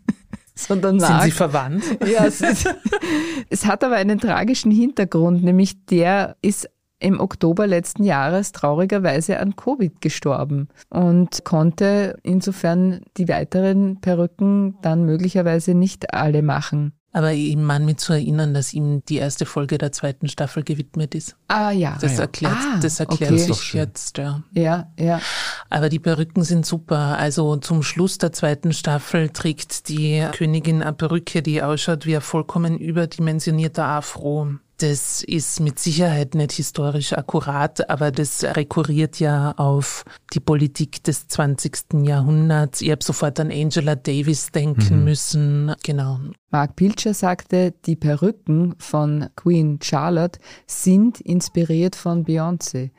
[0.65, 1.23] sondern Mark.
[1.23, 1.85] Sind sie verwandt?
[2.13, 2.69] Ja, es, ist,
[3.51, 9.57] es hat aber einen tragischen Hintergrund, nämlich der ist im Oktober letzten Jahres traurigerweise an
[9.57, 16.93] Covid gestorben und konnte insofern die weiteren Perücken dann möglicherweise nicht alle machen.
[17.15, 21.15] Aber ich meine mich zu erinnern, dass ihm die erste Folge der zweiten Staffel gewidmet
[21.15, 21.37] ist.
[21.49, 21.99] Ah ja.
[22.01, 22.21] Das ah, ja.
[22.23, 23.53] erklärt, ah, das erklärt okay.
[23.53, 24.43] sich jetzt, ja.
[24.53, 25.21] Ja, ja.
[25.69, 27.19] Aber die Perücken sind super.
[27.19, 32.23] Also zum Schluss der zweiten Staffel trägt die Königin eine Perücke, die ausschaut wie ein
[32.23, 34.49] vollkommen überdimensionierter Afro.
[34.83, 41.29] Das ist mit Sicherheit nicht historisch akkurat, aber das rekurriert ja auf die Politik des
[41.29, 42.03] 20.
[42.03, 42.81] Jahrhunderts.
[42.81, 45.05] Ich habe sofort an Angela Davis denken mhm.
[45.05, 45.75] müssen.
[45.85, 46.19] Genau.
[46.51, 52.91] Mark Pilcher sagte, die Perücken von Queen Charlotte sind inspiriert von Beyoncé.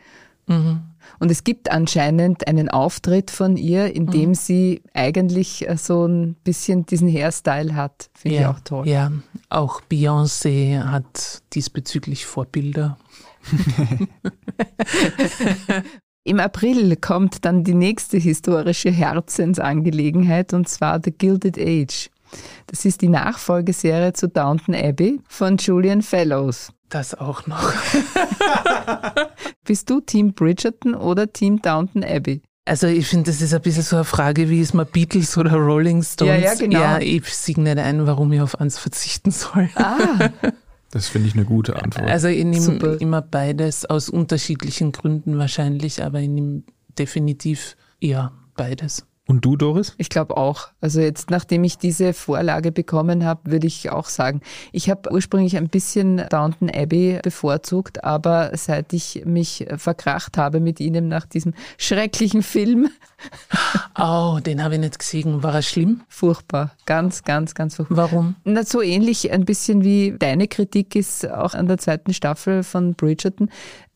[0.47, 0.83] Mhm.
[1.19, 4.35] Und es gibt anscheinend einen Auftritt von ihr, in dem mhm.
[4.35, 8.09] sie eigentlich äh, so ein bisschen diesen Hairstyle hat.
[8.13, 8.87] Finde ja, ich auch toll.
[8.87, 9.11] Ja,
[9.49, 12.97] auch Beyoncé hat diesbezüglich Vorbilder.
[16.25, 22.09] Im April kommt dann die nächste historische Herzensangelegenheit und zwar The Gilded Age.
[22.67, 26.71] Das ist die Nachfolgeserie zu Downton Abbey von Julian Fellows.
[26.89, 27.73] Das auch noch.
[29.65, 32.41] Bist du Team Bridgerton oder Team Downton Abbey?
[32.65, 35.53] Also ich finde, das ist ein bisschen so eine Frage, wie ist man Beatles oder
[35.53, 36.43] Rolling Stones?
[36.43, 36.79] Ja, ja, genau.
[36.79, 39.69] Ja, ich sehe nicht ein, warum ich auf eins verzichten soll.
[39.75, 40.29] Ah.
[40.91, 42.07] Das finde ich eine gute Antwort.
[42.07, 46.61] Also ich nehme immer beides aus unterschiedlichen Gründen wahrscheinlich, aber ich nehme
[46.99, 49.03] definitiv ja beides.
[49.25, 49.95] Und du, Doris?
[49.97, 50.67] Ich glaube auch.
[50.81, 54.41] Also jetzt, nachdem ich diese Vorlage bekommen habe, würde ich auch sagen,
[54.73, 60.81] ich habe ursprünglich ein bisschen Downton Abbey bevorzugt, aber seit ich mich verkracht habe mit
[60.81, 62.89] ihnen nach diesem schrecklichen Film.
[63.97, 65.43] Oh, den habe ich nicht gesehen.
[65.43, 66.01] War er schlimm?
[66.09, 66.71] Furchtbar.
[66.85, 68.09] Ganz, ganz, ganz furchtbar.
[68.11, 68.35] Warum?
[68.43, 72.95] Na, so ähnlich ein bisschen wie deine Kritik ist auch an der zweiten Staffel von
[72.95, 73.49] Bridgerton.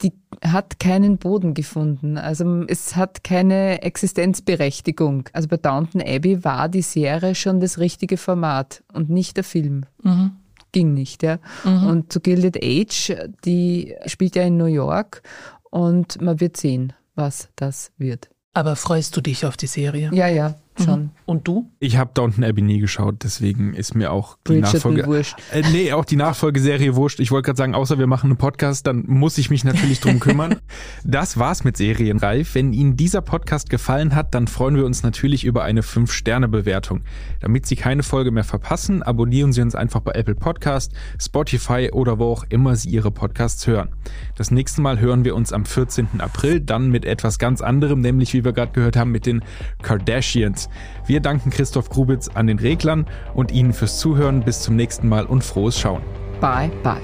[0.04, 2.18] Die hat keinen Boden gefunden.
[2.18, 5.30] Also es hat keine Existenzberechtigung.
[5.34, 9.86] Also bei Downton Abbey war die Serie schon das richtige Format und nicht der Film.
[10.04, 10.32] Mhm.
[10.72, 11.40] Ging nicht, ja.
[11.64, 11.88] Mhm.
[11.88, 15.24] Und zu Gilded Age, die spielt ja in New York
[15.72, 18.30] und man wird sehen, was das wird.
[18.54, 20.10] Aber freust du dich auf die Serie?
[20.14, 20.56] Ja, ja.
[20.86, 21.10] Mhm.
[21.26, 21.70] Und du?
[21.80, 25.06] Ich habe Downton Abbey nie geschaut, deswegen ist mir auch die Bridgerton Nachfolge.
[25.06, 25.36] wurscht.
[25.52, 27.20] Äh, nee, auch die Nachfolgeserie wurscht.
[27.20, 30.20] Ich wollte gerade sagen, außer wir machen einen Podcast, dann muss ich mich natürlich drum
[30.20, 30.58] kümmern.
[31.04, 32.56] das war's mit Serienreif.
[32.56, 37.02] Wenn Ihnen dieser Podcast gefallen hat, dann freuen wir uns natürlich über eine 5-Sterne-Bewertung.
[37.42, 42.20] Damit Sie keine Folge mehr verpassen, abonnieren Sie uns einfach bei Apple Podcast, Spotify oder
[42.20, 43.90] wo auch immer Sie Ihre Podcasts hören.
[44.36, 46.08] Das nächste Mal hören wir uns am 14.
[46.20, 49.44] April, dann mit etwas ganz anderem, nämlich wie wir gerade gehört haben, mit den
[49.82, 50.67] Kardashians.
[51.06, 54.42] Wir danken Christoph Grubitz an den Reglern und Ihnen fürs Zuhören.
[54.42, 56.02] Bis zum nächsten Mal und frohes Schauen.
[56.40, 57.02] Bye, bye.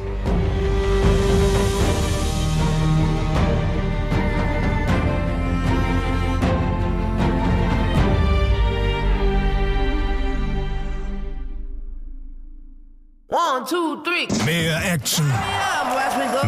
[13.33, 14.27] One, two, three.
[14.45, 15.25] Mehr Action.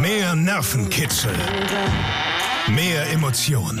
[0.00, 1.34] Mehr Nervenkitzel.
[2.68, 3.80] Mehr Emotionen.